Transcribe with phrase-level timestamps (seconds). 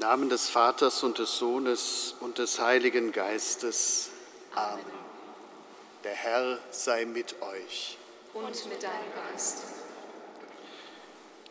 [0.00, 4.08] Namen des Vaters und des Sohnes und des Heiligen Geistes.
[4.54, 4.82] Amen.
[6.04, 7.98] Der Herr sei mit euch.
[8.32, 8.94] Und mit deinem
[9.30, 9.58] Geist.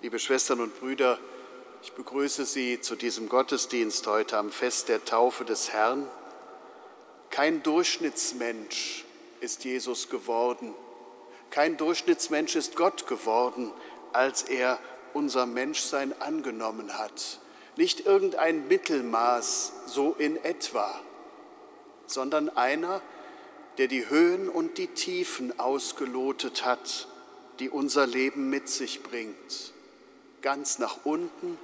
[0.01, 1.19] Liebe Schwestern und Brüder,
[1.83, 6.07] ich begrüße Sie zu diesem Gottesdienst heute am Fest der Taufe des Herrn.
[7.29, 9.05] Kein Durchschnittsmensch
[9.41, 10.73] ist Jesus geworden.
[11.51, 13.71] Kein Durchschnittsmensch ist Gott geworden,
[14.11, 14.79] als er
[15.13, 17.39] unser Menschsein angenommen hat.
[17.79, 20.99] Nicht irgendein Mittelmaß, so in etwa,
[22.07, 23.01] sondern einer,
[23.77, 27.07] der die Höhen und die Tiefen ausgelotet hat,
[27.59, 29.71] die unser Leben mit sich bringt,
[30.41, 31.57] ganz nach unten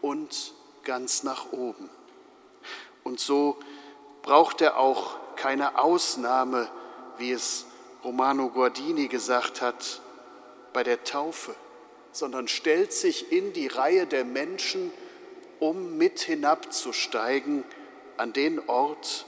[0.00, 0.52] und
[0.82, 1.88] ganz nach oben.
[3.04, 3.56] Und so
[4.22, 6.68] braucht er auch keine Ausnahme,
[7.18, 7.66] wie es
[8.02, 10.00] Romano Guardini gesagt hat,
[10.72, 11.54] bei der Taufe,
[12.10, 14.90] sondern stellt sich in die Reihe der Menschen,
[15.62, 17.62] um mit hinabzusteigen
[18.16, 19.26] an den Ort,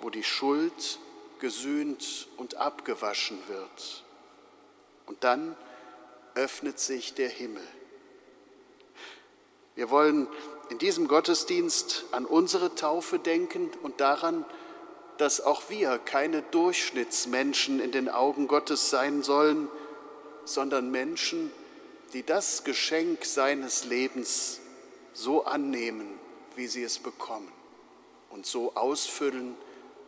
[0.00, 1.00] wo die Schuld
[1.40, 4.04] gesühnt und abgewaschen wird.
[5.06, 5.56] Und dann
[6.36, 7.66] öffnet sich der Himmel.
[9.74, 10.28] Wir wollen
[10.70, 14.44] in diesem Gottesdienst an unsere Taufe denken und daran,
[15.18, 19.66] dass auch wir keine Durchschnittsmenschen in den Augen Gottes sein sollen,
[20.44, 21.50] sondern Menschen,
[22.12, 24.61] die das Geschenk seines Lebens
[25.12, 26.18] so annehmen,
[26.56, 27.52] wie sie es bekommen
[28.30, 29.56] und so ausfüllen,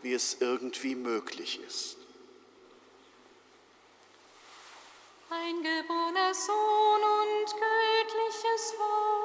[0.02, 1.96] wie es irgendwie möglich ist.
[5.30, 9.23] Ein geborener Sohn und göttliches Wort,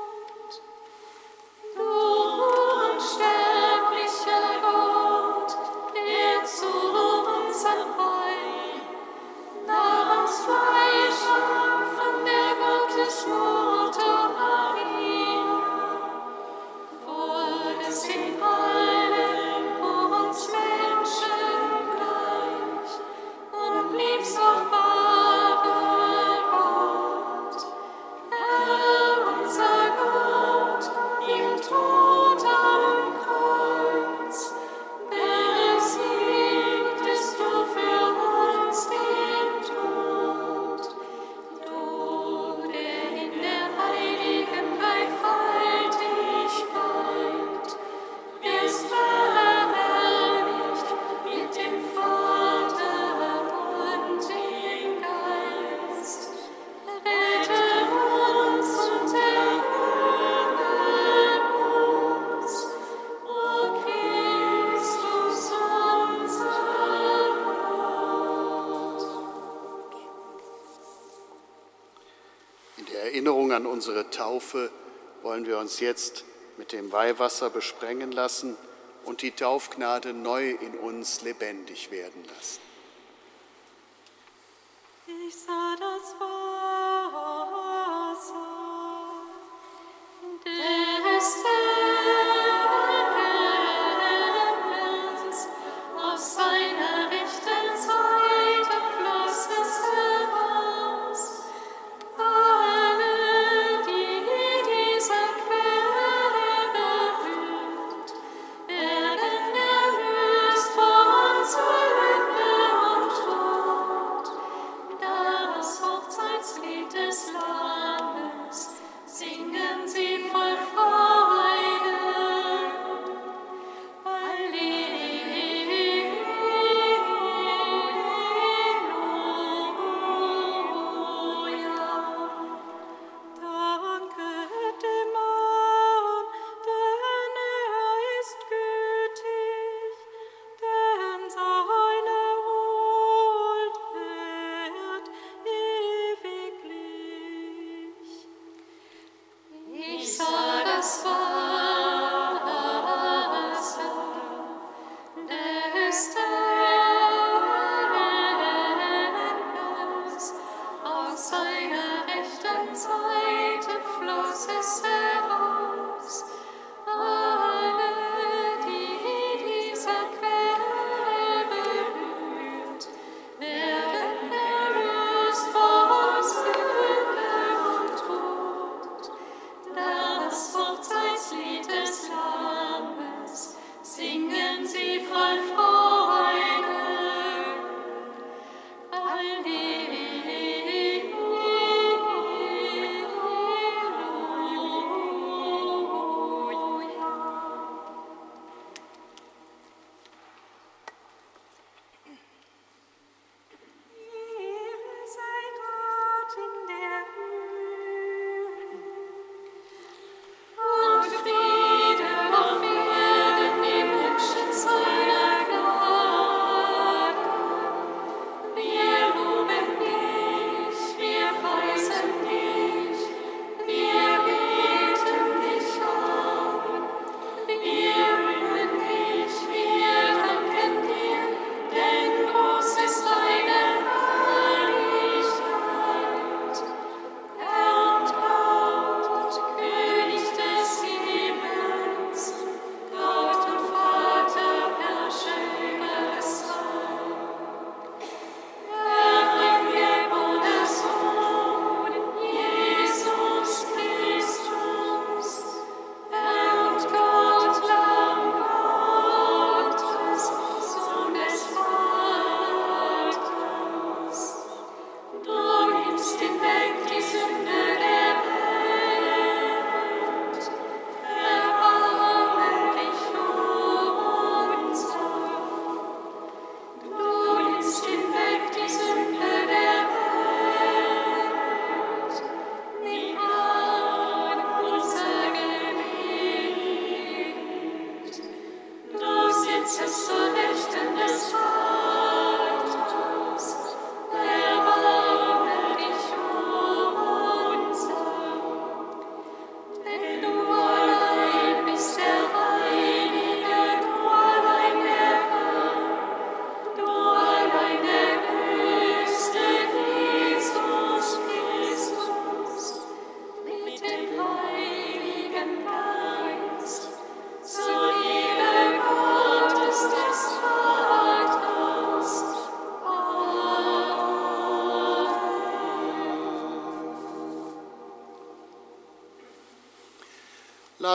[75.49, 76.25] wir uns jetzt
[76.57, 78.55] mit dem Weihwasser besprengen lassen
[79.03, 82.68] und die Taufgnade neu in uns lebendig werden lassen.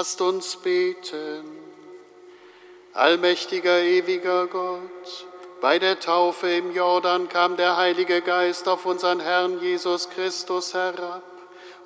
[0.04, 1.44] Lasst uns beten.
[2.92, 5.26] Allmächtiger, ewiger Gott,
[5.62, 11.22] bei der Taufe im Jordan kam der Heilige Geist auf unseren Herrn Jesus Christus herab,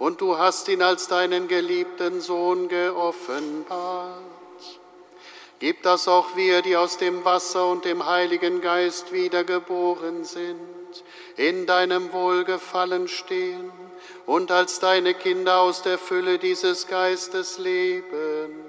[0.01, 4.11] und du hast ihn als deinen geliebten Sohn geoffenbart.
[5.61, 10.59] Gib das auch wir, die aus dem Wasser und dem Heiligen Geist wiedergeboren sind,
[11.37, 13.71] in deinem Wohlgefallen stehen
[14.29, 18.63] und als deine Kinder aus der Fülle dieses Geistes leben.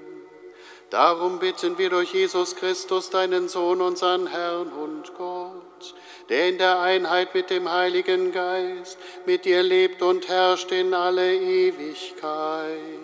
[0.89, 5.95] Darum bitten wir durch Jesus Christus, deinen Sohn, unseren Herrn und Gott,
[6.29, 11.35] der in der Einheit mit dem Heiligen Geist mit dir lebt und herrscht in alle
[11.35, 12.98] Ewigkeit.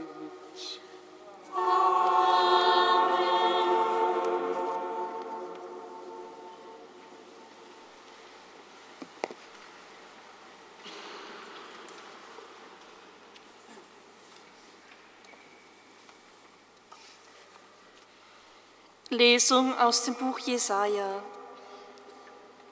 [19.16, 21.24] Lesung aus dem Buch Jesaja.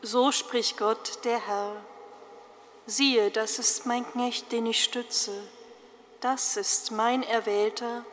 [0.01, 1.75] So spricht Gott, der Herr.
[2.85, 5.31] Siehe, das ist mein Knecht, den ich stütze.
[6.19, 8.03] Das ist mein Erwählter,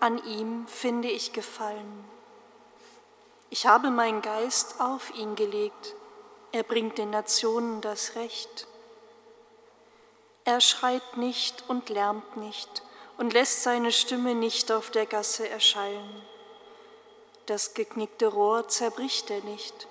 [0.00, 2.04] an ihm finde ich Gefallen.
[3.50, 5.94] Ich habe meinen Geist auf ihn gelegt.
[6.50, 8.66] Er bringt den Nationen das Recht.
[10.44, 12.82] Er schreit nicht und lärmt nicht
[13.18, 16.22] und lässt seine Stimme nicht auf der Gasse erschallen.
[17.48, 19.88] Das geknickte Rohr zerbricht er nicht,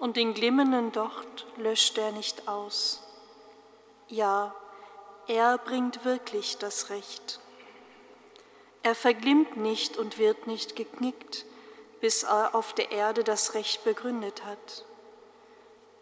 [0.00, 3.00] und den glimmenden Docht löscht er nicht aus.
[4.08, 4.52] Ja,
[5.28, 7.38] er bringt wirklich das Recht.
[8.82, 11.46] Er verglimmt nicht und wird nicht geknickt,
[12.00, 14.84] bis er auf der Erde das Recht begründet hat.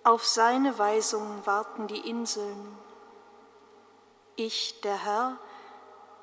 [0.04, 2.78] Auf seine Weisungen warten die Inseln.
[4.36, 5.38] Ich, der Herr,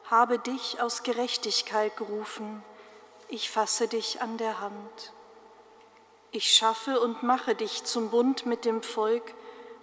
[0.05, 2.63] habe dich aus Gerechtigkeit gerufen,
[3.31, 5.13] ich fasse dich an der Hand.
[6.31, 9.33] Ich schaffe und mache dich zum Bund mit dem Volk,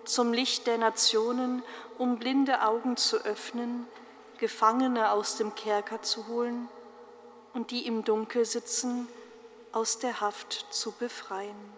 [0.04, 1.62] zum Licht der Nationen,
[1.96, 3.86] um blinde Augen zu öffnen,
[4.36, 6.68] Gefangene aus dem Kerker zu holen
[7.54, 9.08] und die im Dunkel sitzen,
[9.72, 11.77] aus der Haft zu befreien.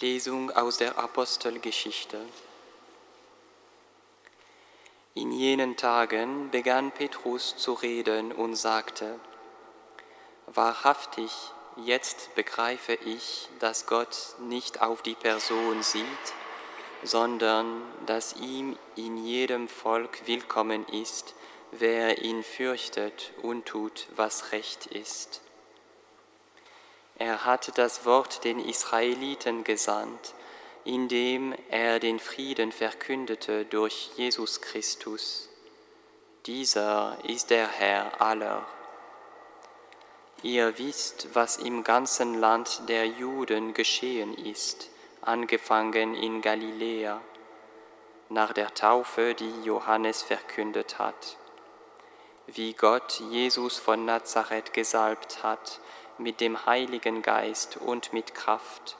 [0.00, 2.20] Lesung aus der Apostelgeschichte.
[5.14, 9.18] In jenen Tagen begann Petrus zu reden und sagte,
[10.46, 11.32] Wahrhaftig,
[11.76, 16.04] jetzt begreife ich, dass Gott nicht auf die Person sieht,
[17.02, 21.34] sondern dass ihm in jedem Volk willkommen ist,
[21.72, 25.42] wer ihn fürchtet und tut, was recht ist.
[27.18, 30.34] Er hat das Wort den Israeliten gesandt,
[30.84, 35.48] indem er den Frieden verkündete durch Jesus Christus.
[36.46, 38.64] Dieser ist der Herr aller.
[40.42, 44.88] Ihr wisst, was im ganzen Land der Juden geschehen ist,
[45.20, 47.20] angefangen in Galiläa,
[48.28, 51.36] nach der Taufe, die Johannes verkündet hat,
[52.46, 55.80] wie Gott Jesus von Nazareth gesalbt hat,
[56.18, 58.96] mit dem Heiligen Geist und mit Kraft,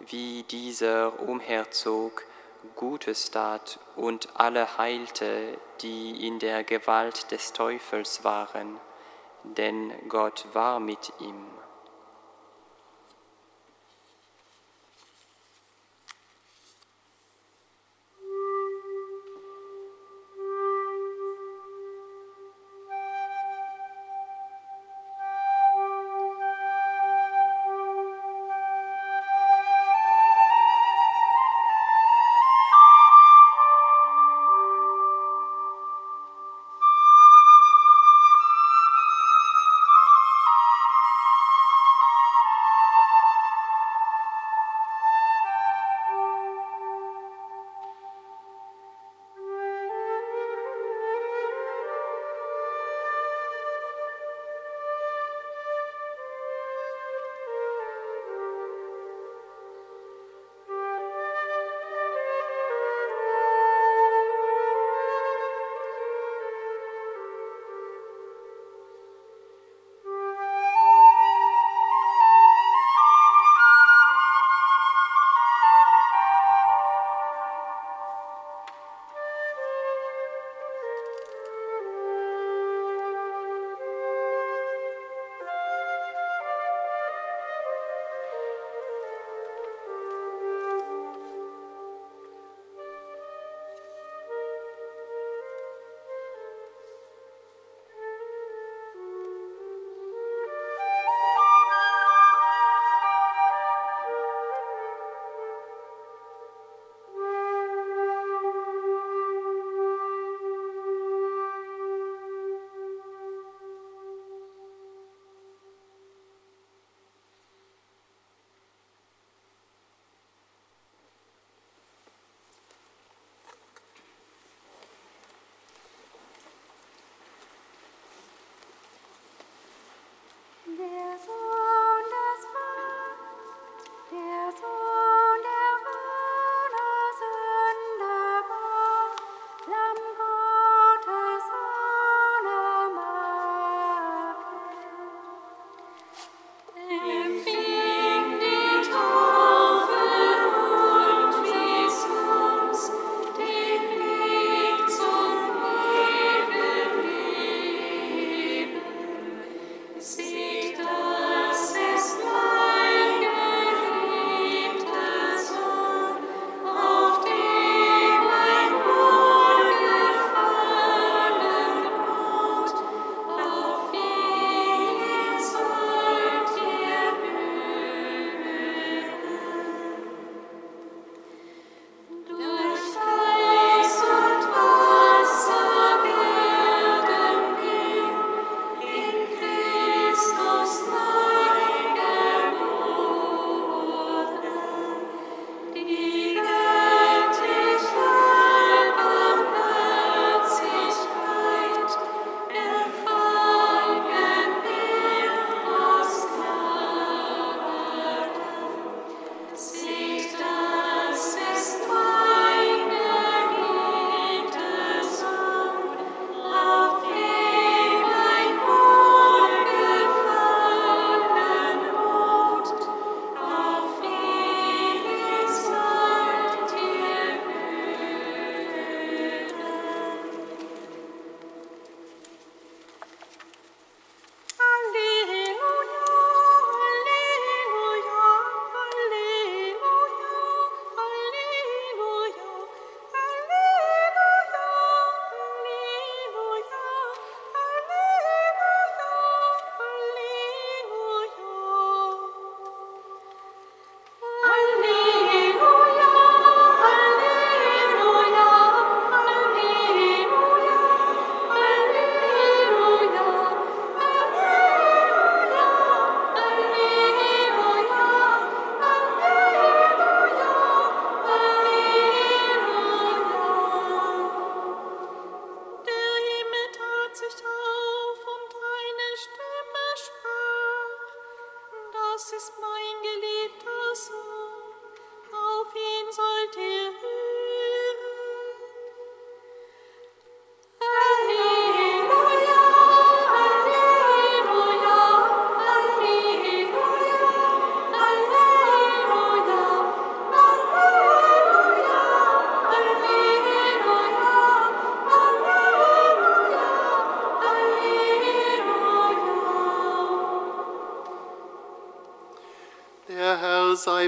[0.00, 2.24] wie dieser umherzog,
[2.76, 8.78] Gutes tat und alle heilte, die in der Gewalt des Teufels waren,
[9.44, 11.59] denn Gott war mit ihm.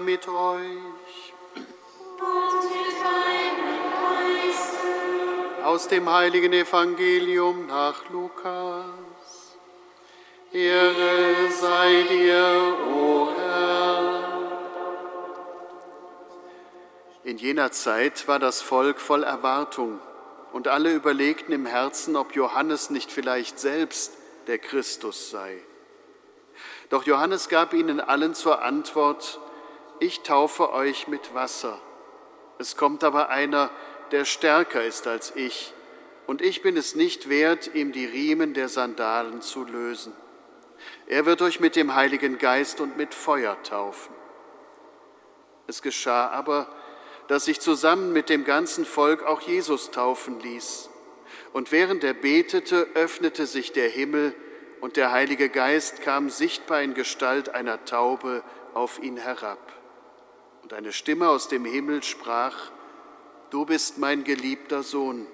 [0.04, 1.34] Mit euch.
[1.54, 5.64] Und mit deinem Geiste.
[5.64, 8.84] Aus dem heiligen Evangelium nach Lukas.
[10.52, 14.22] Ehre sei dir, o Herr.
[17.24, 20.00] In jener Zeit war das Volk voll Erwartung
[20.52, 24.12] und alle überlegten im Herzen, ob Johannes nicht vielleicht selbst
[24.46, 25.56] der Christus sei.
[26.90, 29.40] Doch Johannes gab ihnen allen zur Antwort,
[30.02, 31.80] ich taufe euch mit Wasser.
[32.58, 33.70] Es kommt aber einer,
[34.10, 35.72] der stärker ist als ich,
[36.26, 40.12] und ich bin es nicht wert, ihm die Riemen der Sandalen zu lösen.
[41.06, 44.12] Er wird euch mit dem Heiligen Geist und mit Feuer taufen.
[45.68, 46.66] Es geschah aber,
[47.28, 50.90] dass sich zusammen mit dem ganzen Volk auch Jesus taufen ließ.
[51.52, 54.34] Und während er betete, öffnete sich der Himmel
[54.80, 58.42] und der Heilige Geist kam sichtbar in Gestalt einer Taube
[58.74, 59.81] auf ihn herab.
[60.62, 62.70] Und eine Stimme aus dem Himmel sprach,
[63.50, 65.26] Du bist mein geliebter Sohn,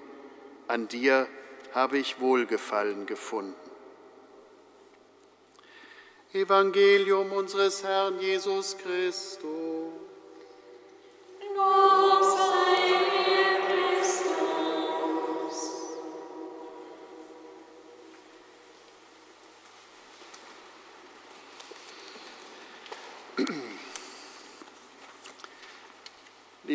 [0.67, 1.27] an dir
[1.73, 3.55] habe ich Wohlgefallen gefunden.
[6.33, 9.43] Evangelium unseres Herrn Jesus Christus.
[11.55, 11.88] Lob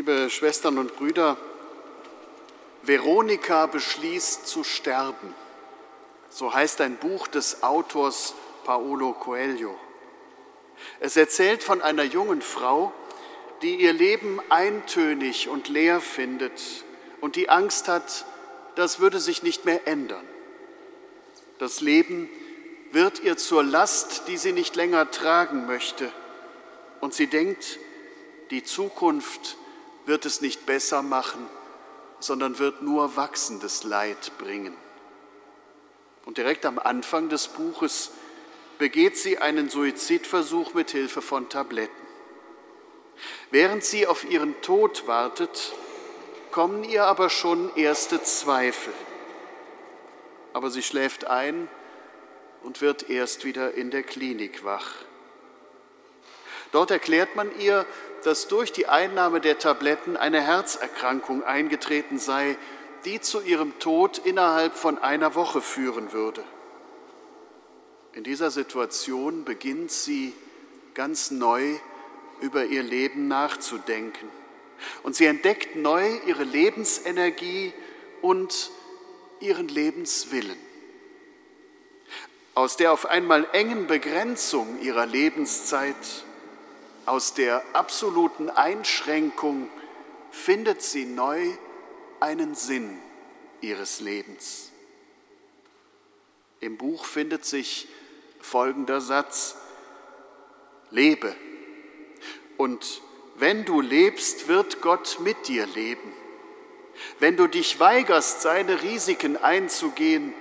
[0.06, 1.38] Liebe Schwestern und Brüder,
[2.82, 5.34] Veronika beschließt zu sterben.
[6.28, 9.74] So heißt ein Buch des Autors Paolo Coelho.
[11.00, 12.92] Es erzählt von einer jungen Frau,
[13.62, 16.60] die ihr Leben eintönig und leer findet
[17.22, 18.26] und die Angst hat,
[18.74, 20.28] das würde sich nicht mehr ändern.
[21.58, 22.28] Das Leben
[22.92, 26.12] wird ihr zur Last, die sie nicht länger tragen möchte.
[27.00, 27.78] Und sie denkt,
[28.50, 29.56] die Zukunft
[30.06, 31.48] wird es nicht besser machen,
[32.20, 34.76] sondern wird nur wachsendes Leid bringen.
[36.24, 38.10] Und direkt am Anfang des Buches
[38.78, 41.92] begeht sie einen Suizidversuch mit Hilfe von Tabletten.
[43.50, 45.72] Während sie auf ihren Tod wartet,
[46.50, 48.92] kommen ihr aber schon erste Zweifel.
[50.52, 51.68] Aber sie schläft ein
[52.62, 54.94] und wird erst wieder in der Klinik wach.
[56.72, 57.86] Dort erklärt man ihr,
[58.24, 62.56] dass durch die Einnahme der Tabletten eine Herzerkrankung eingetreten sei,
[63.04, 66.42] die zu ihrem Tod innerhalb von einer Woche führen würde.
[68.14, 70.32] In dieser Situation beginnt sie
[70.94, 71.76] ganz neu
[72.40, 74.28] über ihr Leben nachzudenken.
[75.02, 77.72] Und sie entdeckt neu ihre Lebensenergie
[78.22, 78.70] und
[79.40, 80.58] ihren Lebenswillen.
[82.54, 85.96] Aus der auf einmal engen Begrenzung ihrer Lebenszeit,
[87.06, 89.68] aus der absoluten Einschränkung
[90.30, 91.50] findet sie neu
[92.20, 92.98] einen Sinn
[93.60, 94.70] ihres Lebens.
[96.60, 97.88] Im Buch findet sich
[98.40, 99.56] folgender Satz,
[100.90, 101.34] lebe.
[102.56, 103.02] Und
[103.36, 106.12] wenn du lebst, wird Gott mit dir leben.
[107.18, 110.32] Wenn du dich weigerst, seine Risiken einzugehen,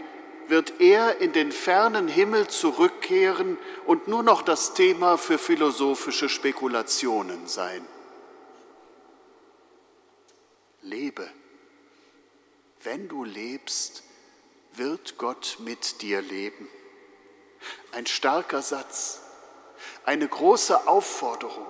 [0.49, 7.47] wird er in den fernen Himmel zurückkehren und nur noch das Thema für philosophische Spekulationen
[7.47, 7.87] sein.
[10.81, 11.29] Lebe.
[12.83, 14.03] Wenn du lebst,
[14.73, 16.67] wird Gott mit dir leben.
[17.93, 19.21] Ein starker Satz,
[20.03, 21.65] eine große Aufforderung.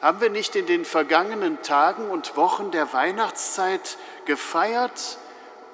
[0.00, 5.18] Haben wir nicht in den vergangenen Tagen und Wochen der Weihnachtszeit gefeiert,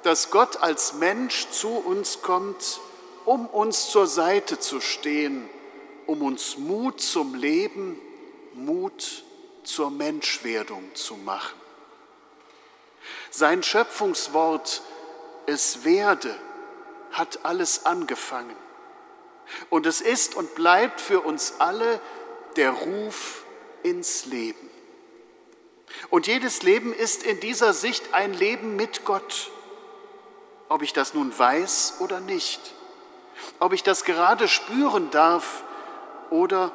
[0.03, 2.81] dass Gott als Mensch zu uns kommt,
[3.25, 5.49] um uns zur Seite zu stehen,
[6.07, 8.01] um uns Mut zum Leben,
[8.55, 9.25] Mut
[9.65, 11.59] zur Menschwerdung zu machen.
[13.31, 14.83] Sein Schöpfungswort,
[15.47, 16.35] es werde,
[17.12, 18.57] hat alles angefangen.
[19.71, 22.01] Und es ist und bleibt für uns alle
[22.57, 23.45] der Ruf
[23.83, 24.71] ins Leben.
[26.11, 29.51] Und jedes Leben ist in dieser Sicht ein Leben mit Gott,
[30.73, 32.73] ob ich das nun weiß oder nicht,
[33.59, 35.65] ob ich das gerade spüren darf
[36.31, 36.73] oder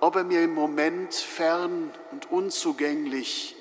[0.00, 3.56] ob er mir im Moment fern und unzugänglich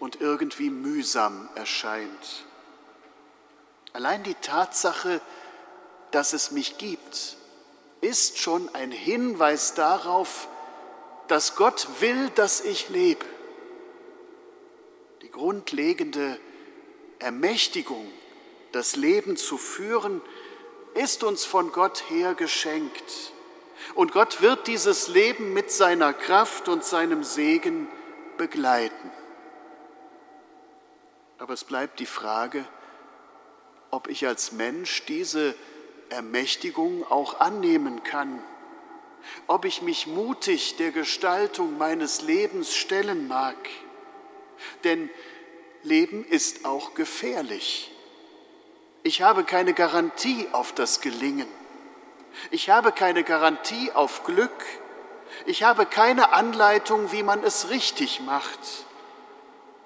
[0.00, 2.46] und irgendwie mühsam erscheint.
[3.92, 5.20] Allein die Tatsache,
[6.10, 7.36] dass es mich gibt,
[8.00, 10.48] ist schon ein Hinweis darauf,
[11.28, 13.26] dass Gott will, dass ich lebe.
[15.20, 16.40] Die grundlegende
[17.18, 18.10] Ermächtigung,
[18.72, 20.20] das Leben zu führen,
[20.94, 23.32] ist uns von Gott her geschenkt.
[23.94, 27.88] Und Gott wird dieses Leben mit seiner Kraft und seinem Segen
[28.36, 29.10] begleiten.
[31.38, 32.64] Aber es bleibt die Frage,
[33.90, 35.54] ob ich als Mensch diese
[36.08, 38.42] Ermächtigung auch annehmen kann,
[39.46, 43.56] ob ich mich mutig der Gestaltung meines Lebens stellen mag.
[44.84, 45.10] Denn
[45.82, 47.91] Leben ist auch gefährlich.
[49.02, 51.48] Ich habe keine Garantie auf das Gelingen.
[52.50, 54.64] Ich habe keine Garantie auf Glück.
[55.44, 58.60] Ich habe keine Anleitung, wie man es richtig macht.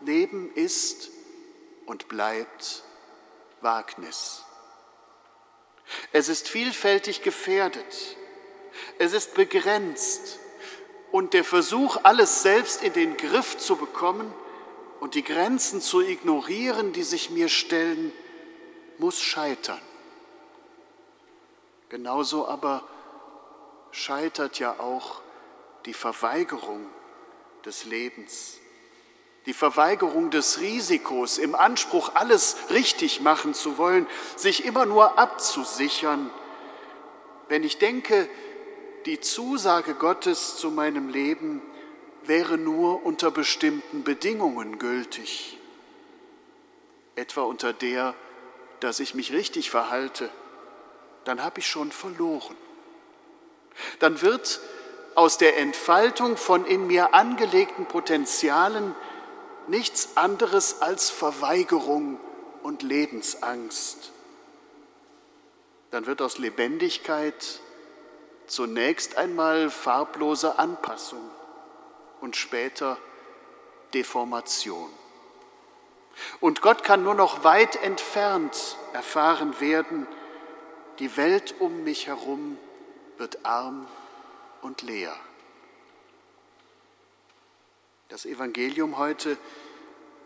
[0.00, 1.10] Leben ist
[1.86, 2.82] und bleibt
[3.62, 4.44] Wagnis.
[6.12, 8.16] Es ist vielfältig gefährdet.
[8.98, 10.38] Es ist begrenzt.
[11.10, 14.32] Und der Versuch, alles selbst in den Griff zu bekommen
[15.00, 18.12] und die Grenzen zu ignorieren, die sich mir stellen,
[18.98, 19.80] muss scheitern.
[21.88, 22.82] Genauso aber
[23.92, 25.20] scheitert ja auch
[25.86, 26.86] die Verweigerung
[27.64, 28.58] des Lebens,
[29.46, 36.30] die Verweigerung des Risikos, im Anspruch, alles richtig machen zu wollen, sich immer nur abzusichern.
[37.48, 38.28] Wenn ich denke,
[39.06, 41.62] die Zusage Gottes zu meinem Leben
[42.24, 45.58] wäre nur unter bestimmten Bedingungen gültig,
[47.14, 48.14] etwa unter der,
[48.80, 50.30] dass ich mich richtig verhalte,
[51.24, 52.56] dann habe ich schon verloren.
[53.98, 54.60] Dann wird
[55.14, 58.94] aus der Entfaltung von in mir angelegten Potenzialen
[59.66, 62.20] nichts anderes als Verweigerung
[62.62, 64.12] und Lebensangst.
[65.90, 67.60] Dann wird aus Lebendigkeit
[68.46, 71.30] zunächst einmal farblose Anpassung
[72.20, 72.98] und später
[73.94, 74.90] Deformation.
[76.40, 80.06] Und Gott kann nur noch weit entfernt erfahren werden,
[80.98, 82.58] die Welt um mich herum
[83.18, 83.86] wird arm
[84.62, 85.14] und leer.
[88.08, 89.36] Das Evangelium heute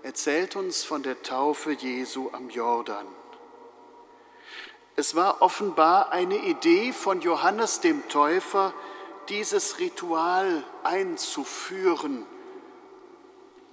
[0.02, 3.06] erzählt uns von der Taufe Jesu am Jordan.
[4.96, 8.74] Es war offenbar eine Idee von Johannes dem Täufer,
[9.28, 12.26] dieses Ritual einzuführen,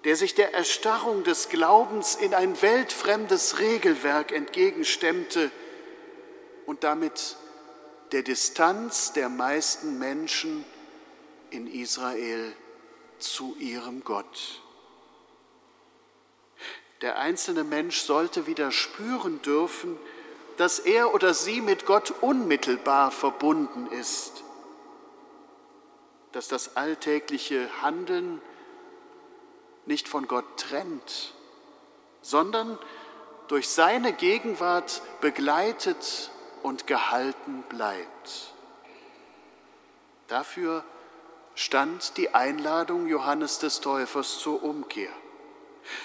[0.03, 5.51] der sich der Erstarrung des Glaubens in ein weltfremdes Regelwerk entgegenstemmte
[6.65, 7.36] und damit
[8.12, 10.63] der Distanz der meisten Menschen
[11.49, 12.53] in Israel
[13.19, 14.62] zu ihrem Gott.
[17.01, 19.97] Der einzelne Mensch sollte wieder spüren dürfen,
[20.57, 24.43] dass er oder sie mit Gott unmittelbar verbunden ist,
[26.31, 28.41] dass das alltägliche Handeln
[29.88, 31.34] nicht von Gott trennt,
[32.21, 32.78] sondern
[33.47, 38.54] durch seine Gegenwart begleitet und gehalten bleibt.
[40.28, 40.84] Dafür
[41.56, 45.12] stand die Einladung Johannes des Täufers zur Umkehr.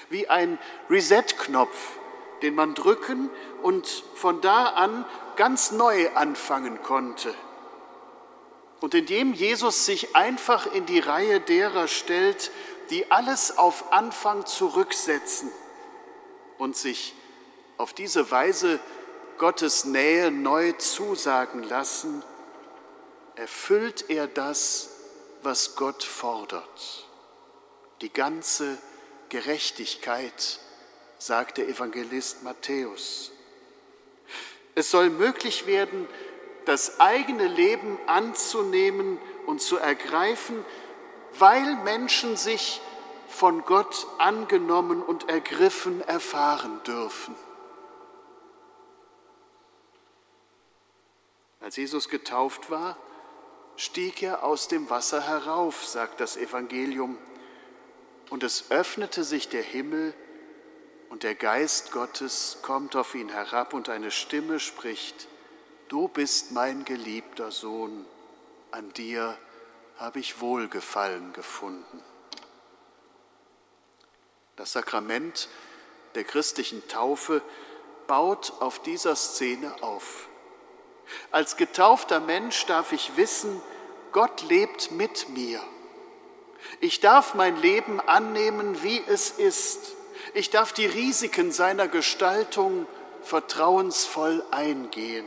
[0.09, 1.99] Wie ein Reset-Knopf,
[2.42, 3.29] den man drücken
[3.62, 5.05] und von da an
[5.37, 7.35] ganz neu anfangen konnte.
[8.81, 12.51] Und indem Jesus sich einfach in die Reihe derer stellt,
[12.92, 15.50] die alles auf Anfang zurücksetzen
[16.59, 17.14] und sich
[17.78, 18.78] auf diese Weise
[19.38, 22.22] Gottes Nähe neu zusagen lassen,
[23.35, 24.90] erfüllt er das,
[25.42, 27.09] was Gott fordert.
[28.02, 28.76] Die ganze
[29.31, 30.61] Gerechtigkeit,
[31.16, 33.33] sagt der Evangelist Matthäus.
[34.74, 36.07] Es soll möglich werden,
[36.66, 40.62] das eigene Leben anzunehmen und zu ergreifen,
[41.38, 42.81] weil Menschen sich
[43.29, 47.35] von Gott angenommen und ergriffen erfahren dürfen.
[51.61, 52.97] Als Jesus getauft war,
[53.77, 57.16] stieg er aus dem Wasser herauf, sagt das Evangelium,
[58.31, 60.14] und es öffnete sich der Himmel
[61.11, 65.29] und der Geist Gottes kommt auf ihn herab und eine Stimme spricht,
[65.88, 68.07] Du bist mein geliebter Sohn,
[68.71, 69.37] an dir
[69.98, 72.02] habe ich Wohlgefallen gefunden.
[74.57, 75.48] Das Sakrament
[76.14, 77.42] der christlichen Taufe
[78.07, 80.28] baut auf dieser Szene auf.
[81.31, 83.61] Als getaufter Mensch darf ich wissen,
[84.12, 85.61] Gott lebt mit mir.
[86.81, 89.96] Ich darf mein Leben annehmen, wie es ist.
[90.35, 92.87] Ich darf die Risiken seiner Gestaltung
[93.22, 95.26] vertrauensvoll eingehen.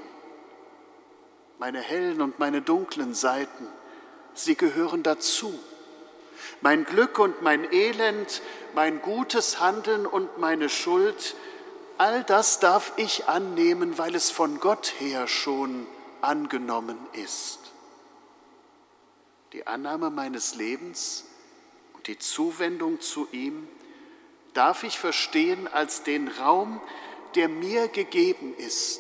[1.58, 3.68] Meine hellen und meine dunklen Seiten,
[4.36, 5.58] sie gehören dazu.
[6.62, 8.42] Mein Glück und mein Elend,
[8.74, 11.36] mein gutes Handeln und meine Schuld,
[11.98, 15.88] all das darf ich annehmen, weil es von Gott her schon
[16.22, 17.60] angenommen ist.
[19.54, 21.24] die Annahme meines Lebens
[21.94, 23.70] und die Zuwendung zu ihm
[24.54, 26.82] darf ich verstehen als den Raum,
[27.36, 29.00] der mir gegeben ist,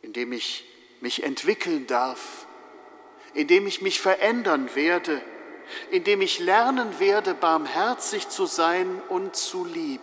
[0.00, 0.64] in dem ich
[1.02, 2.46] mich entwickeln darf,
[3.34, 5.20] in dem ich mich verändern werde,
[5.90, 10.02] in dem ich lernen werde, barmherzig zu sein und zu lieben.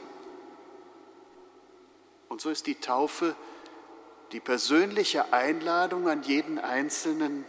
[2.30, 3.36] Und so ist die Taufe
[4.32, 7.46] die persönliche Einladung an jeden Einzelnen,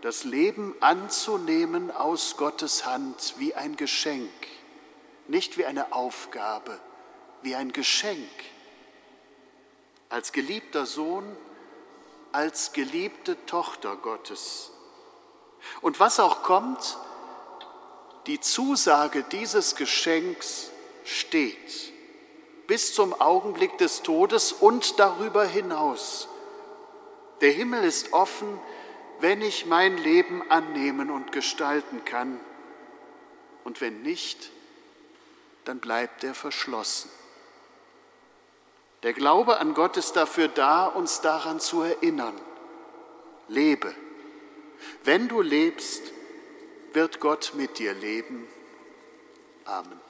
[0.00, 4.30] das Leben anzunehmen aus Gottes Hand wie ein Geschenk,
[5.26, 6.78] nicht wie eine Aufgabe,
[7.42, 8.28] wie ein Geschenk.
[10.08, 11.36] Als geliebter Sohn,
[12.32, 14.70] als geliebte Tochter Gottes.
[15.80, 16.98] Und was auch kommt,
[18.26, 20.70] die Zusage dieses Geschenks
[21.04, 21.92] steht
[22.68, 26.28] bis zum Augenblick des Todes und darüber hinaus.
[27.40, 28.60] Der Himmel ist offen,
[29.20, 32.38] wenn ich mein Leben annehmen und gestalten kann.
[33.64, 34.50] Und wenn nicht,
[35.64, 37.10] dann bleibt er verschlossen.
[39.02, 42.38] Der Glaube an Gott ist dafür da, uns daran zu erinnern.
[43.48, 43.94] Lebe.
[45.04, 46.12] Wenn du lebst,
[46.92, 48.46] wird Gott mit dir leben.
[49.64, 50.07] Amen.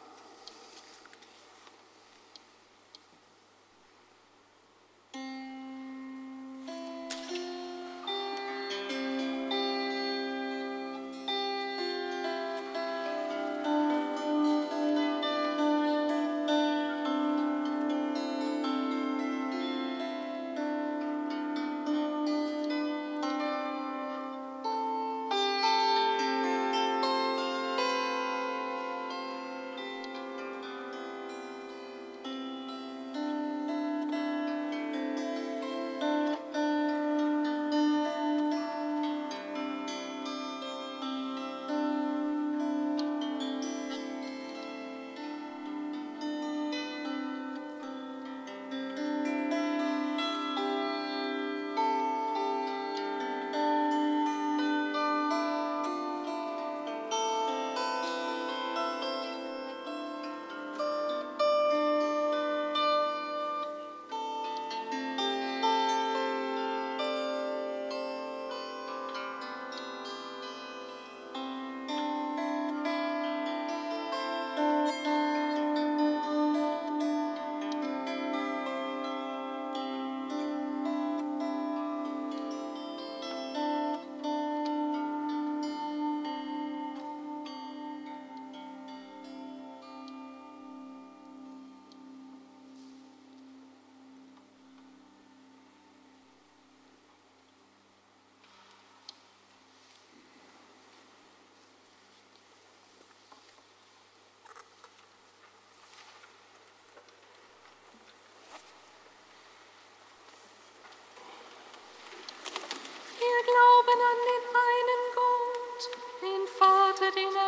[117.10, 117.47] sitting there.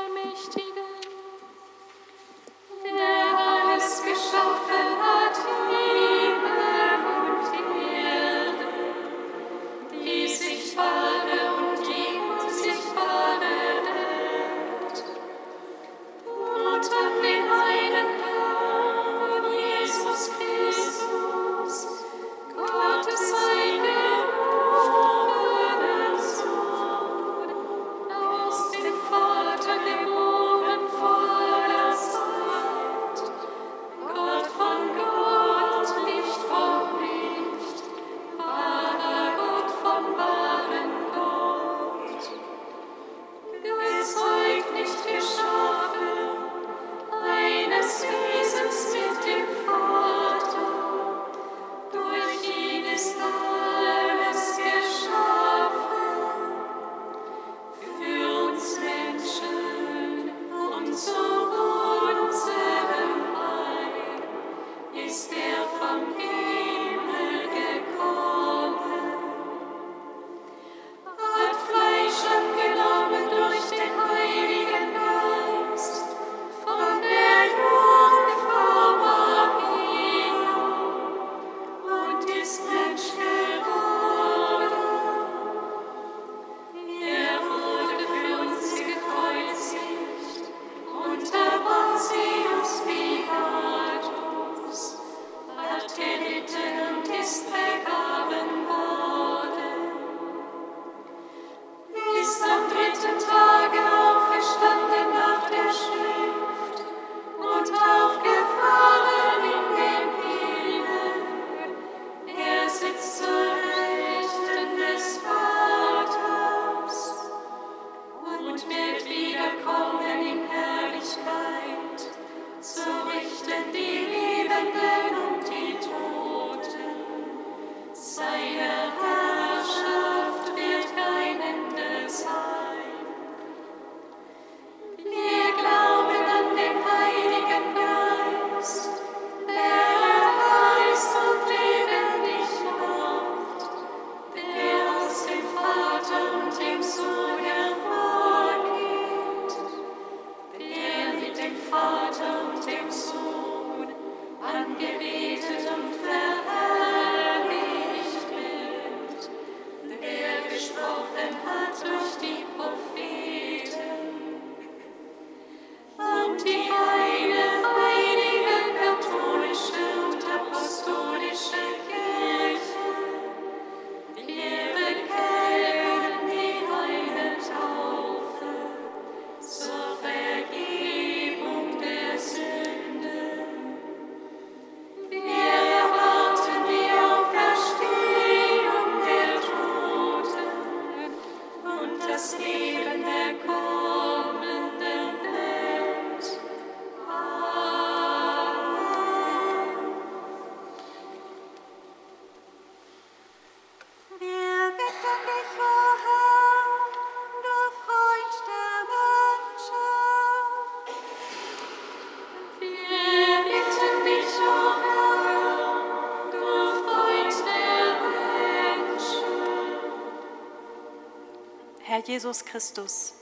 [222.11, 223.15] Jesus Christus,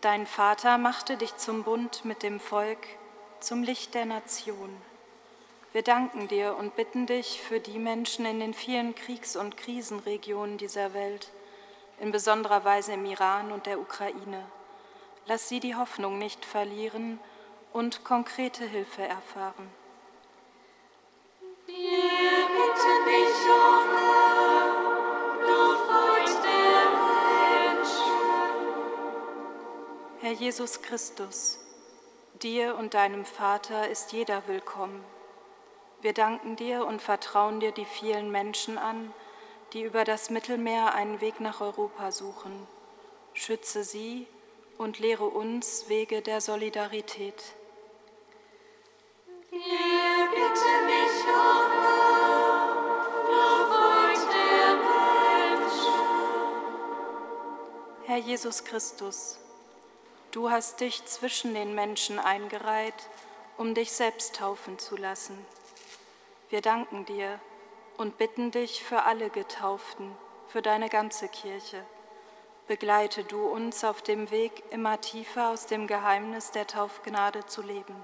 [0.00, 2.84] dein Vater machte dich zum Bund mit dem Volk,
[3.38, 4.76] zum Licht der Nation.
[5.72, 10.58] Wir danken dir und bitten dich für die Menschen in den vielen Kriegs- und Krisenregionen
[10.58, 11.30] dieser Welt,
[12.00, 14.44] in besonderer Weise im Iran und der Ukraine.
[15.26, 17.20] Lass sie die Hoffnung nicht verlieren
[17.72, 19.70] und konkrete Hilfe erfahren.
[30.48, 31.58] Jesus Christus,
[32.40, 35.04] dir und deinem Vater ist jeder willkommen.
[36.00, 39.12] Wir danken dir und vertrauen dir die vielen Menschen an,
[39.74, 42.66] die über das Mittelmeer einen Weg nach Europa suchen.
[43.34, 44.26] Schütze sie
[44.78, 47.52] und lehre uns Wege der Solidarität.
[49.50, 49.60] Wir
[50.30, 52.72] bitten dich, O Herr,
[53.26, 53.42] du
[53.74, 54.68] Freund der
[55.60, 56.00] Menschen.
[58.06, 59.40] Herr Jesus Christus,
[60.38, 63.08] du hast dich zwischen den Menschen eingereiht,
[63.56, 65.36] um dich selbst taufen zu lassen.
[66.48, 67.40] Wir danken dir
[67.96, 70.16] und bitten dich für alle Getauften,
[70.46, 71.84] für deine ganze Kirche.
[72.68, 77.96] Begleite du uns auf dem Weg, immer tiefer aus dem Geheimnis der Taufgnade zu leben.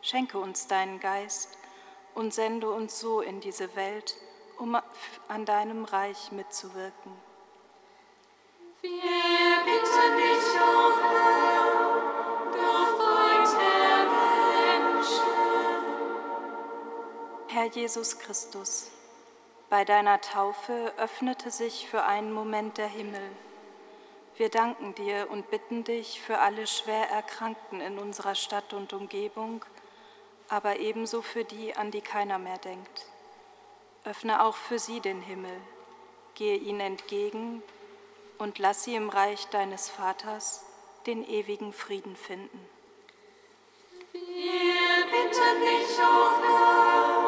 [0.00, 1.58] Schenke uns deinen Geist
[2.14, 4.16] und sende uns so in diese Welt,
[4.56, 4.78] um
[5.28, 7.12] an deinem Reich mitzuwirken.
[8.80, 8.90] Wir
[9.66, 10.99] bitten dich, O
[17.52, 18.92] Herr Jesus Christus,
[19.70, 23.28] bei deiner Taufe öffnete sich für einen Moment der Himmel.
[24.36, 29.64] Wir danken dir und bitten dich für alle schwer Erkrankten in unserer Stadt und Umgebung,
[30.48, 33.06] aber ebenso für die, an die keiner mehr denkt.
[34.04, 35.60] Öffne auch für sie den Himmel,
[36.36, 37.64] gehe ihnen entgegen
[38.38, 40.64] und lass sie im Reich deines Vaters
[41.06, 42.64] den ewigen Frieden finden.
[44.12, 44.20] Wir
[45.10, 47.19] bitten dich, O Herr,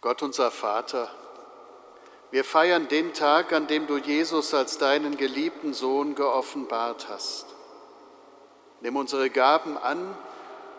[0.00, 1.10] Gott unser Vater,
[2.30, 7.44] wir feiern den Tag, an dem du Jesus als deinen geliebten Sohn geoffenbart hast.
[8.80, 10.16] Nimm unsere Gaben an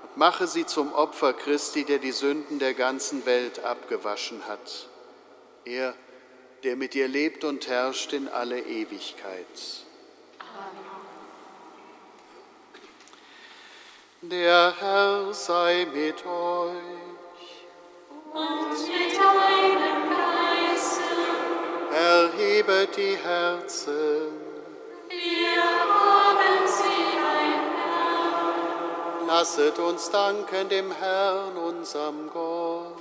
[0.03, 4.87] und mache sie zum Opfer Christi, der die Sünden der ganzen Welt abgewaschen hat.
[5.65, 5.93] Er,
[6.63, 9.45] der mit dir lebt und herrscht in alle Ewigkeit.
[14.23, 17.11] Der Herr sei mit euch.
[18.33, 19.00] und mit
[21.91, 24.39] Herr erhebet die Herzen.
[25.09, 27.67] Wir haben sie, mein
[29.27, 32.95] Lasset uns danken dem Herrn, unserem Gott.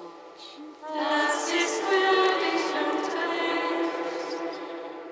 [0.83, 4.51] Das ist würdig und recht.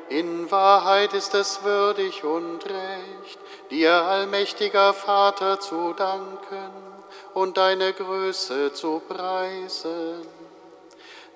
[0.08, 3.38] In Wahrheit ist es würdig und recht,
[3.70, 6.72] dir, allmächtiger Vater, zu danken
[7.34, 10.37] und deine Größe zu preisen.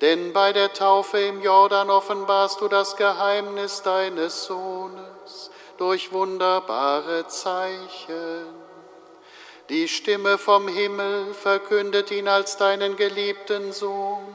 [0.03, 8.46] Denn bei der Taufe im Jordan offenbarst du das Geheimnis deines Sohnes durch wunderbare Zeichen.
[9.68, 14.26] Die Stimme vom Himmel verkündet ihn als deinen geliebten Sohn,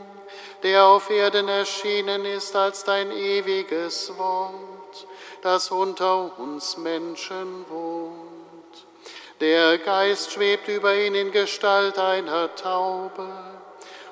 [0.63, 5.05] der auf Erden erschienen ist als dein ewiges Wort,
[5.41, 8.85] das unter uns Menschen wohnt.
[9.41, 13.27] Der Geist schwebt über ihn in Gestalt einer Taube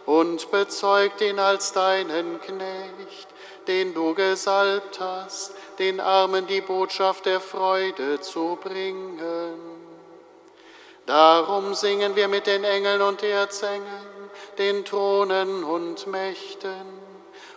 [0.05, 3.27] und bezeugt ihn als deinen Knecht,
[3.67, 9.19] den du gesalbt hast, den Armen die Botschaft der Freude zu bringen.
[11.05, 17.05] Darum singen wir mit den Engeln und Erzengeln, den Thronen und Mächten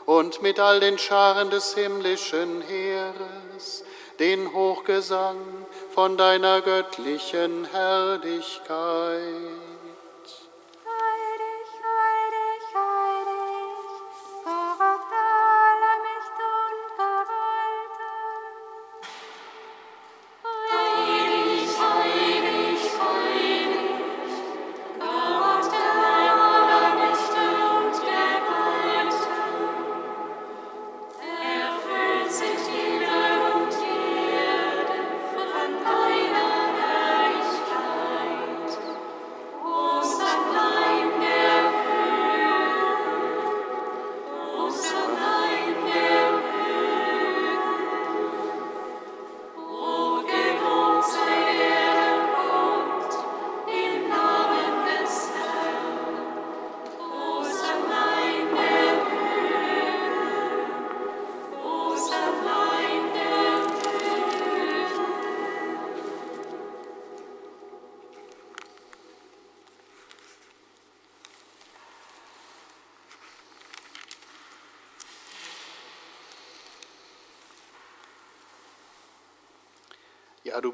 [0.07, 3.84] und mit all den Scharen des himmlischen Heeres
[4.18, 5.36] den Hochgesang
[5.94, 9.67] von deiner göttlichen Herrlichkeit.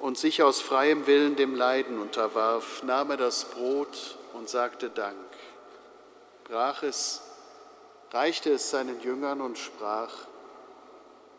[0.00, 5.16] und sich aus freiem Willen dem Leiden unterwarf, nahm er das Brot und sagte Dank,
[6.44, 7.22] brach es,
[8.10, 10.12] reichte es seinen Jüngern und sprach,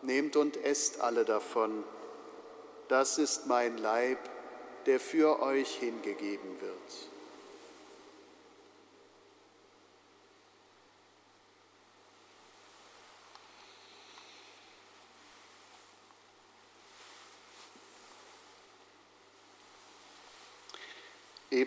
[0.04, 1.84] Nehmt und esst alle davon,
[2.88, 4.18] das ist mein Leib,
[4.88, 7.11] der für euch hingegeben wird.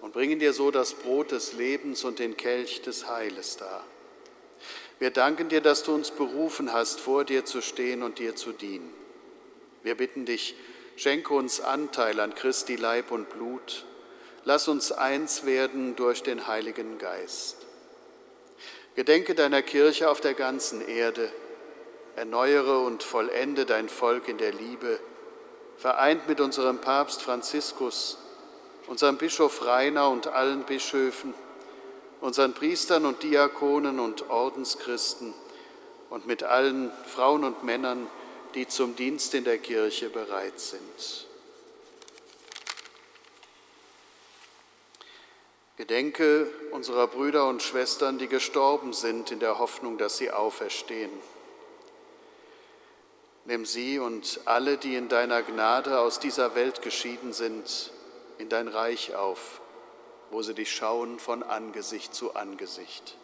[0.00, 3.84] und bringen dir so das Brot des Lebens und den Kelch des Heiles dar.
[4.98, 8.52] Wir danken dir, dass du uns berufen hast, vor dir zu stehen und dir zu
[8.52, 8.92] dienen.
[9.82, 10.56] Wir bitten dich,
[10.96, 13.84] schenke uns Anteil an Christi Leib und Blut.
[14.44, 17.66] Lass uns eins werden durch den Heiligen Geist.
[18.94, 21.30] Gedenke deiner Kirche auf der ganzen Erde,
[22.16, 24.98] erneuere und vollende dein Volk in der Liebe,
[25.76, 28.16] vereint mit unserem Papst Franziskus,
[28.86, 31.34] unserem Bischof Rainer und allen Bischöfen,
[32.20, 35.34] unseren Priestern und Diakonen und Ordenschristen
[36.10, 38.06] und mit allen Frauen und Männern,
[38.54, 41.26] die zum Dienst in der Kirche bereit sind.
[45.76, 51.10] Gedenke unserer Brüder und Schwestern, die gestorben sind, in der Hoffnung, dass sie auferstehen.
[53.44, 57.92] Nimm sie und alle, die in deiner Gnade aus dieser Welt geschieden sind,
[58.38, 59.60] in dein Reich auf,
[60.30, 63.16] wo sie dich schauen von Angesicht zu Angesicht.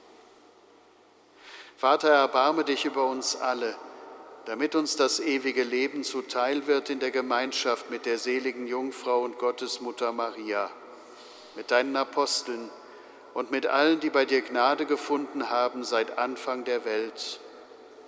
[1.77, 3.75] Vater, erbarme dich über uns alle,
[4.45, 9.39] damit uns das ewige Leben zuteil wird in der Gemeinschaft mit der seligen Jungfrau und
[9.39, 10.71] Gottesmutter Maria,
[11.57, 12.71] mit deinen Aposteln
[13.35, 17.41] und mit allen, die bei dir Gnade gefunden haben seit Anfang der Welt,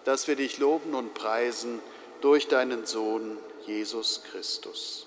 [0.04, 1.80] dass wir dich loben und preisen
[2.20, 5.06] durch deinen Sohn Jesus Christus.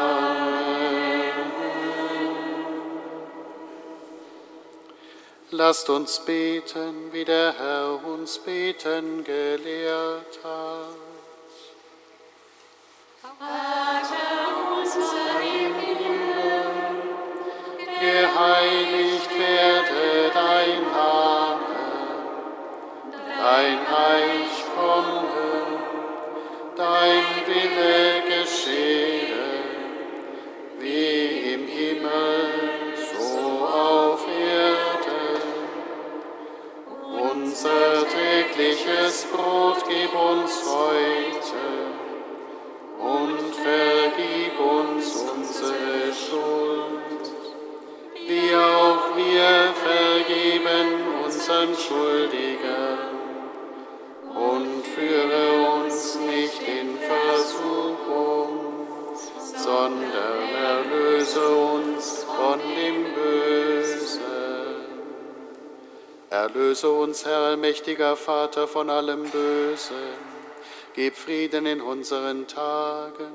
[5.53, 10.95] Lasst uns beten, wie der Herr uns beten gelehrt hat.
[13.37, 14.47] Vater
[14.77, 16.71] unser im Himmel,
[17.99, 21.59] Geheiligt werde dein Name,
[23.37, 25.81] dein Reich komme,
[26.77, 28.40] dein Wille geschehe,
[37.63, 41.93] Unser tägliches Brot gib uns heute
[42.99, 47.29] und vergib uns unsere Schuld,
[48.25, 52.97] wie auch wir vergeben unseren Schuldigern.
[54.33, 58.87] Und führe uns nicht in Versuchung,
[59.37, 63.10] sondern erlöse uns von dem
[66.31, 69.97] Erlöse uns, Herr allmächtiger Vater, von allem Bösen.
[70.93, 73.33] Gib Frieden in unseren Tagen.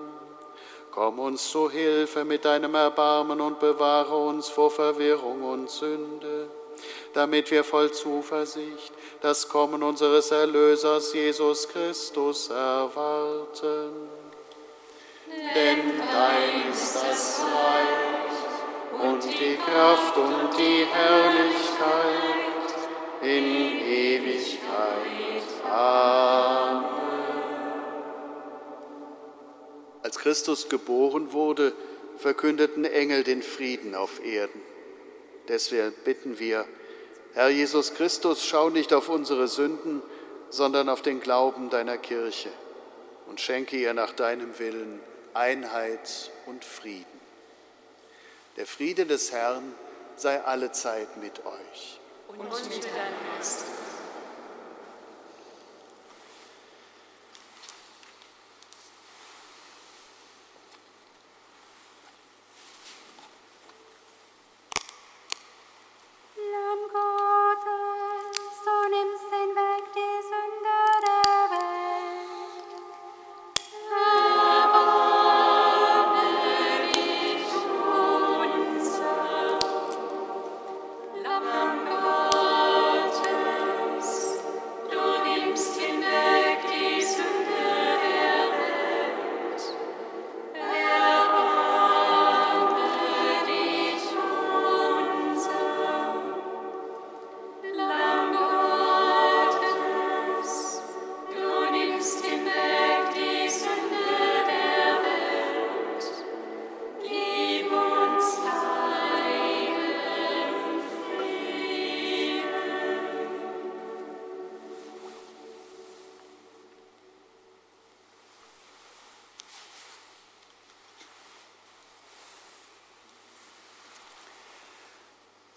[0.91, 6.49] Komm uns zu Hilfe mit deinem Erbarmen und bewahre uns vor Verwirrung und Sünde,
[7.13, 14.09] damit wir voll Zuversicht das Kommen unseres Erlösers Jesus Christus erwarten.
[15.55, 22.46] Denn dein ist das Reich und die Kraft und die Herrlichkeit
[23.23, 25.43] in Ewigkeit.
[25.71, 26.85] Amen.
[30.03, 31.73] Als Christus geboren wurde,
[32.19, 34.61] verkündeten Engel den Frieden auf Erden.
[35.49, 36.65] Deswegen bitten wir,
[37.35, 40.03] Herr Jesus Christus, schau nicht auf unsere Sünden,
[40.49, 42.51] sondern auf den Glauben deiner Kirche
[43.27, 45.01] und schenke ihr nach deinem Willen
[45.35, 47.05] Einheit und Frieden.
[48.57, 49.75] Der Friede des Herrn
[50.17, 51.96] sei allezeit mit euch.
[52.29, 53.65] Und mit deinem Geist.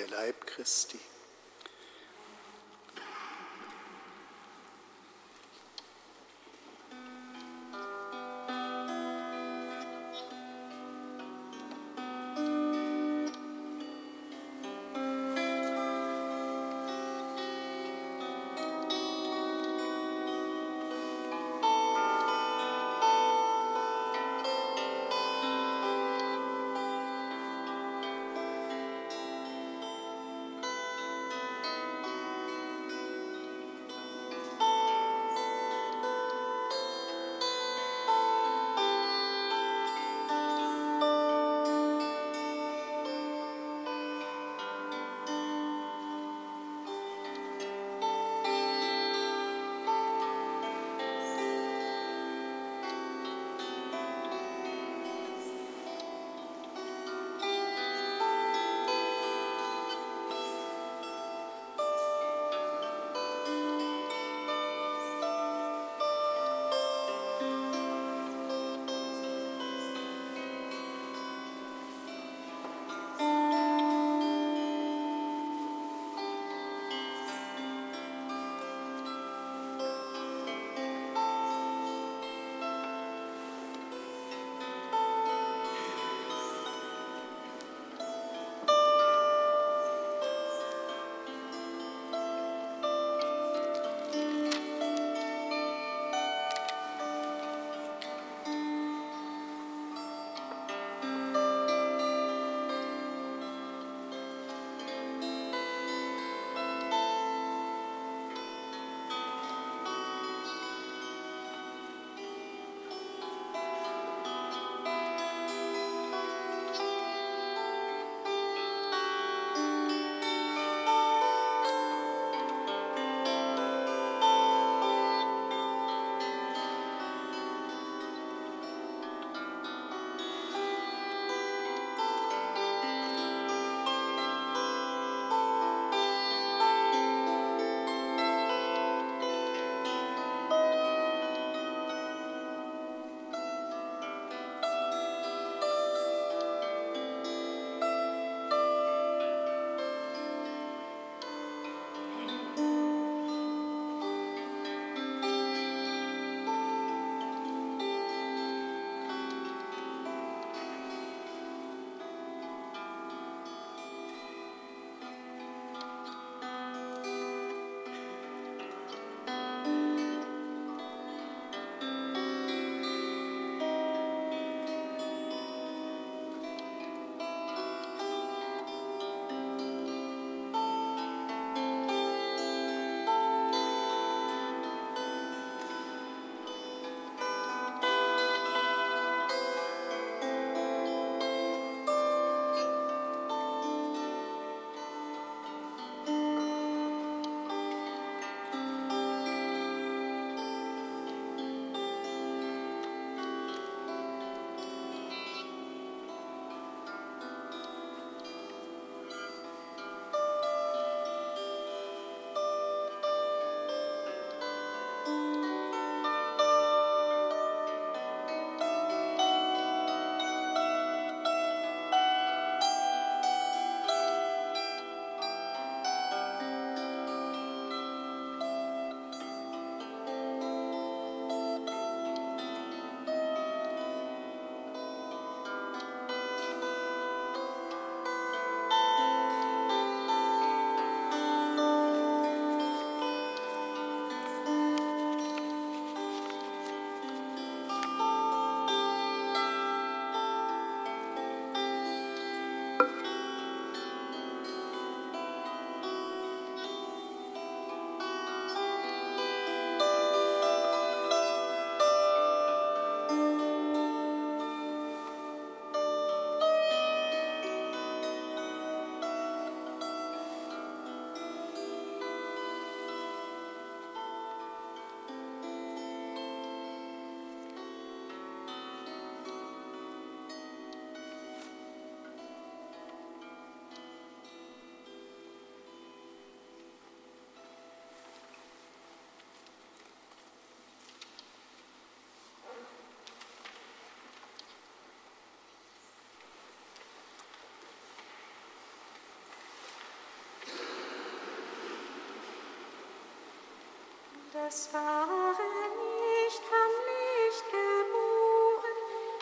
[0.00, 0.98] Der Leib Christi.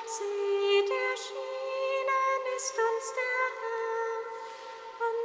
[0.05, 4.23] Sieht erschienen ist uns der Herr,
[5.07, 5.25] und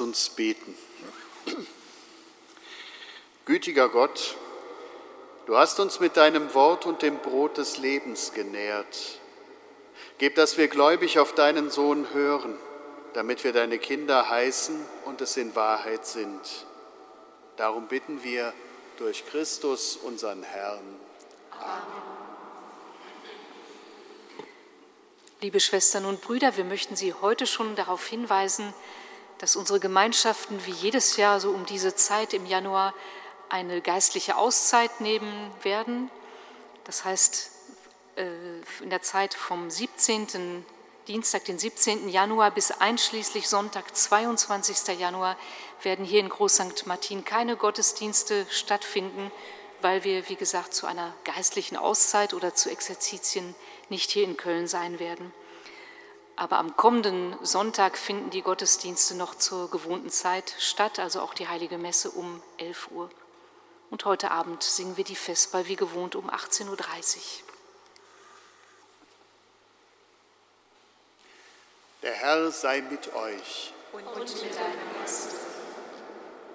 [0.00, 0.74] Uns beten.
[3.44, 4.36] Gütiger Gott,
[5.46, 9.18] du hast uns mit deinem Wort und dem Brot des Lebens genährt.
[10.16, 12.56] Gib, dass wir gläubig auf deinen Sohn hören,
[13.12, 16.40] damit wir deine Kinder heißen und es in Wahrheit sind.
[17.56, 18.54] Darum bitten wir
[18.96, 20.98] durch Christus, unseren Herrn.
[25.42, 28.72] Liebe Schwestern und Brüder, wir möchten Sie heute schon darauf hinweisen,
[29.40, 32.92] dass unsere Gemeinschaften wie jedes Jahr so um diese Zeit im Januar
[33.48, 36.10] eine geistliche Auszeit nehmen werden.
[36.84, 37.50] Das heißt,
[38.16, 38.26] äh,
[38.82, 40.64] in der Zeit vom 17.
[41.08, 42.10] Dienstag, den 17.
[42.10, 44.98] Januar bis einschließlich Sonntag, 22.
[44.98, 45.38] Januar,
[45.82, 46.86] werden hier in Groß St.
[46.86, 49.32] Martin keine Gottesdienste stattfinden,
[49.80, 53.54] weil wir, wie gesagt, zu einer geistlichen Auszeit oder zu Exerzitien
[53.88, 55.32] nicht hier in Köln sein werden.
[56.40, 61.48] Aber am kommenden Sonntag finden die Gottesdienste noch zur gewohnten Zeit statt, also auch die
[61.48, 63.10] Heilige Messe um 11 Uhr.
[63.90, 66.78] Und heute Abend singen wir die Vesper wie gewohnt um 18.30 Uhr.
[72.04, 73.74] Der Herr sei mit euch.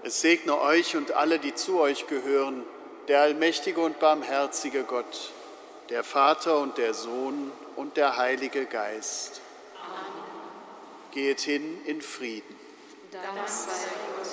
[0.02, 2.64] Es segne euch und alle, die zu euch gehören,
[3.08, 5.32] der allmächtige und barmherzige Gott,
[5.90, 9.42] der Vater und der Sohn und der Heilige Geist.
[11.16, 12.54] Geht hin in Frieden.
[13.10, 13.72] Dank sei
[14.18, 14.28] Gott,